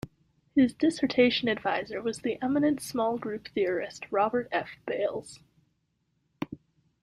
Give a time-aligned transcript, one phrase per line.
[0.55, 4.71] His dissertation advisor was the eminent small group theorist Robert F.
[4.87, 5.41] Bales.